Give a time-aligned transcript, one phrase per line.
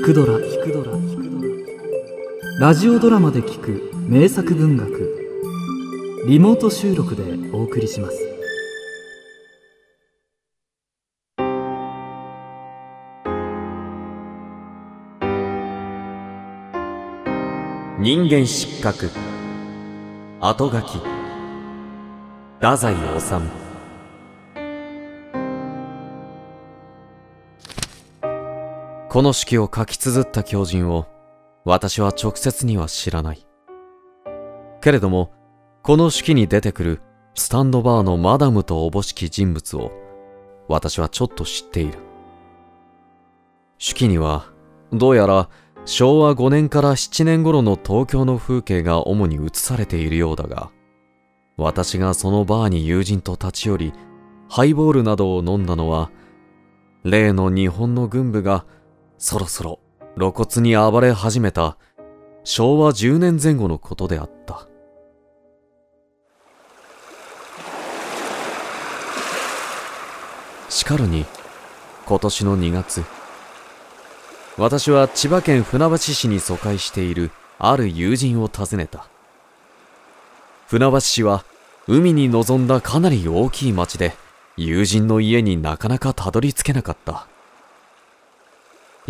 [0.00, 0.38] 聞くドラ。
[0.38, 0.92] 聞くドラ
[2.58, 3.92] ラジオドラマで聞く。
[4.08, 6.24] 名作文学。
[6.26, 7.22] リモート収録で
[7.52, 8.16] お送りします。
[17.98, 19.10] 人間失格。
[20.40, 20.98] 後書き。
[22.58, 23.69] 太宰治。
[29.10, 31.08] この式を書き綴った狂人を
[31.64, 33.44] 私は直接には知らない。
[34.80, 35.32] けれども
[35.82, 37.02] この式に出てくる
[37.34, 39.90] スタンドバーのマダムとおぼしき人物を
[40.68, 41.98] 私はちょっと知っている。
[43.84, 44.46] 手記には
[44.92, 45.48] どうやら
[45.86, 50.70] 昭和5年から7年頃の東京の風景が主に映されているようだが
[51.56, 53.92] 私がそのバーに友人と立ち寄り
[54.48, 56.12] ハイボールなどを飲んだのは
[57.02, 58.66] 例の日本の軍部が
[59.20, 59.80] そろそろ
[60.16, 61.76] 露骨に暴れ始めた
[62.42, 64.66] 昭和10年前後のことであった。
[70.70, 71.26] しかるに
[72.06, 73.04] 今年の2月
[74.56, 79.06] 私は千葉県船橋市に疎開しているある友人を訪ねた。
[80.66, 81.44] 船橋市は
[81.86, 84.14] 海に臨んだかなり大きい町で
[84.56, 87.26] 友人の家になかなかたどり着けなかった。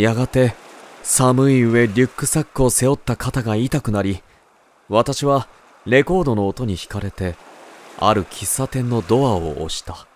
[0.00, 0.54] やがて
[1.02, 4.22] 寒い上リュックサックを背負った肩が痛くなり
[4.88, 5.46] 私は
[5.84, 7.34] レコードの音に惹かれて
[7.98, 10.06] ある喫茶店のドアを押した。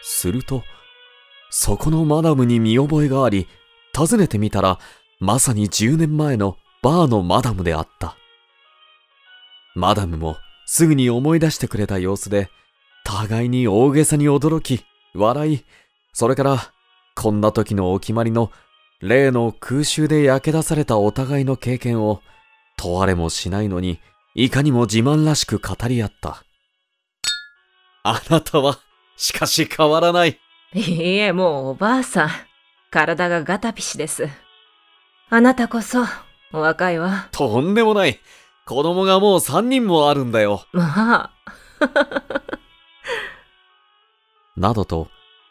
[0.00, 0.62] すると
[1.50, 3.48] そこのマダムに見覚えがあり
[3.96, 4.78] 訪ねてみたら
[5.18, 8.16] まさに10年前のバーのマダムであった。
[9.74, 10.36] マダムも
[10.66, 12.48] すぐに思い出してくれた様子で
[13.06, 15.64] 互いに大げさに驚き、笑い、
[16.12, 16.72] それから、
[17.14, 18.50] こんな時のお決まりの、
[19.00, 22.20] 例の空襲で焼け出されたお互いの経験を、
[22.76, 24.00] 問われもしないのに、
[24.34, 26.42] いかにも自慢らしく語り合った。
[28.02, 28.80] あなたは、
[29.16, 30.40] しかし変わらない。
[30.74, 32.30] いいえ、もうおばあさん。
[32.90, 34.28] 体がガタピシです。
[35.30, 36.02] あなたこそ、
[36.52, 37.28] お若いわ。
[37.30, 38.18] とんでもない。
[38.66, 40.66] 子供がもう三人もあるんだよ。
[40.72, 41.30] まあ。
[44.56, 45.08] などと、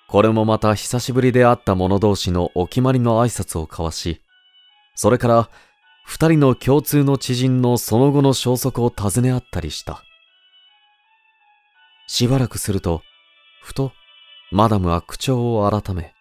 [0.08, 4.22] これもまた久しぶりで会った者同士のお決まりの挨拶を交わし、
[4.96, 5.50] それから
[6.06, 10.04] 二人の共通の知人のその後の消息を尋ね合ったりした。
[12.08, 13.02] しばらくすると、
[13.62, 13.92] ふと、
[14.52, 16.14] マダムは口調を改め。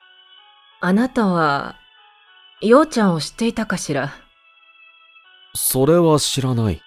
[0.80, 1.76] あなたは、
[2.62, 4.14] ようちゃんを知っていたかしら？
[5.54, 6.80] それは知らない。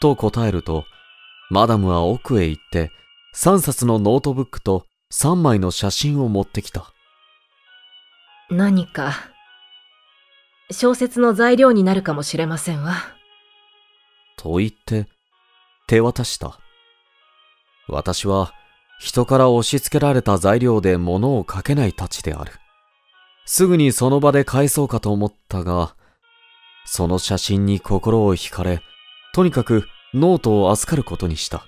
[0.00, 0.84] と答えると、
[1.50, 2.90] マダムは奥へ行って、
[3.32, 6.92] 三冊のノートブックと3枚の写真を持ってきた。
[8.50, 9.14] 何か、
[10.72, 12.96] 小説の材料になるかもしれませんわ。
[14.36, 15.06] と言って、
[15.86, 16.58] 手渡した。
[17.86, 18.52] 私は、
[18.98, 22.52] 人から押し付けられた材料で物を書けないたちである。
[23.46, 25.94] すぐにその場で返そうかと思ったが、
[26.86, 28.82] その写真に心を惹かれ、
[29.32, 31.66] とにかくノートを預かることにした。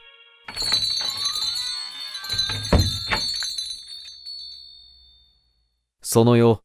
[6.16, 6.60] その夜、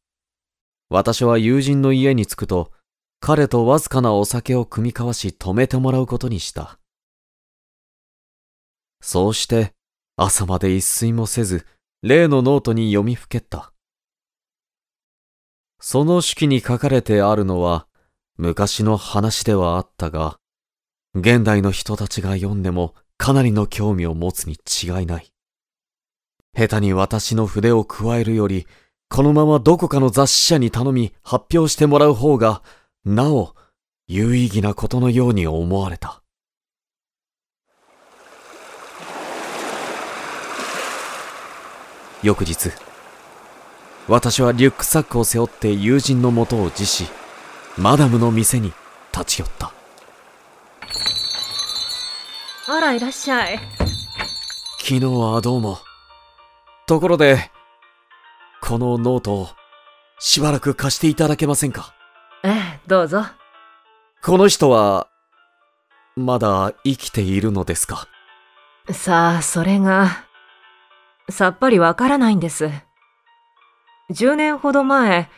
[0.88, 2.72] 私は友人の家に着くと、
[3.20, 6.78] 彼とわずかなお酒を酌み交わし止めてもらうことにした。
[9.02, 9.74] そうして、
[10.16, 11.66] 朝まで一睡もせず、
[12.02, 13.74] 例のノートに読みふけった。
[15.82, 17.86] その手記に書かれてあるのは、
[18.38, 20.38] 昔の話ではあったが、
[21.14, 25.30] 現代の人たちが読んでもかなりの興味を持つに違いない。
[26.56, 28.66] 下手に私の筆を加えるより、
[29.12, 32.62] このままどこかの雑誌社に頼み発表してもらう方が、
[33.04, 33.54] なお
[34.06, 36.22] 有意義なことのように思われた。
[42.22, 42.70] 翌日、
[44.08, 47.04] 私はリュックサックを背負って友人のもとを辞し、
[47.76, 48.72] マダムの店に
[49.12, 49.74] 立ち寄った。
[52.66, 53.58] あら、いらっしゃい。
[54.78, 55.80] 昨日はどうも。
[56.86, 57.51] ところで、
[58.64, 59.48] このノートを
[60.20, 61.92] しばらく貸していただけませんか？
[62.44, 63.24] ええ、どうぞ。
[64.22, 65.08] この人は、
[66.14, 68.06] まだ生きているのですか？
[68.92, 70.26] さあ、それが、
[71.28, 72.70] さっぱりわからないんです。
[74.12, 75.28] 10年ほど前、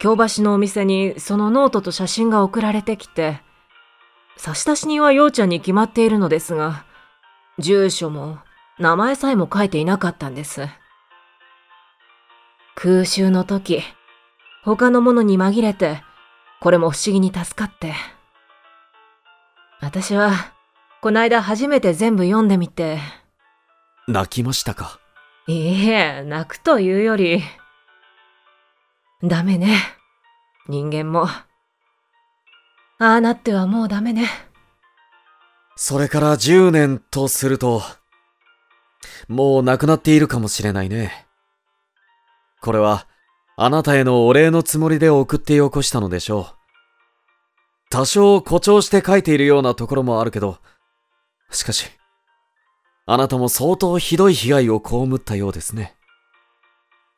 [0.00, 3.40] 京橋のお店にそのノートと写真が送られてきて、
[4.36, 6.84] 差出人はようちゃんに決まっているのですが、
[7.60, 8.38] 住所も
[8.80, 10.68] 名前さえも書いていなかったんです。
[12.74, 13.82] 空襲の時、
[14.64, 16.02] 他のものに紛れて、
[16.60, 17.94] これも不思議に助かって。
[19.80, 20.32] 私は、
[21.02, 22.98] こないだ初めて全部読んでみて、
[24.08, 24.98] 泣きましたか？
[25.46, 27.42] いいえ、泣くというより、
[29.22, 29.78] ダメね。
[30.68, 31.26] 人間も。
[31.26, 31.44] あ
[32.98, 34.28] あなってはもうダメね。
[35.76, 37.82] それから10年とすると、
[39.28, 41.23] もう亡くなっているかもしれないね。
[42.64, 43.06] これは、
[43.58, 46.54] あなたへのお礼のつもりで送ってよこしたのでしょう。
[47.90, 50.56] 多少誇張して書いているようなところもあるけど、
[51.50, 51.90] しかし、
[53.04, 55.94] あなたも相当ひどい被害を被ったようですね。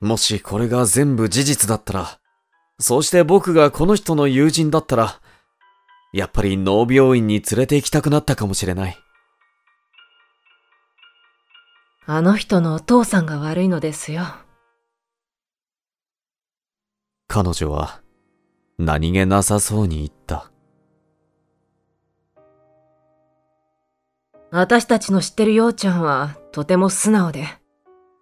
[0.00, 2.19] もしこれが全部事実だったら、
[2.81, 5.20] そうして僕がこの人の友人だったら、
[6.12, 8.99] やっぱり脳病院に連れて行きたくなったかもしれない。
[12.04, 14.25] あの人のお父さんが悪いのですよ。
[17.36, 18.00] 彼女は
[18.78, 20.50] 何気なさそうに言った。
[24.50, 27.44] 私たちの知ってるようちゃんはとても素直で、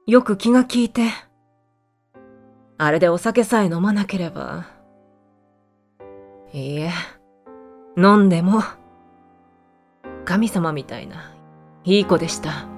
[0.08, 1.10] よく気が利いて、
[2.76, 4.66] あれでお酒さえ飲まなければ、
[6.52, 6.90] いいえ、
[7.96, 8.64] 飲んでも、
[10.24, 11.32] 神様みたいな、
[11.84, 12.73] いい子でした。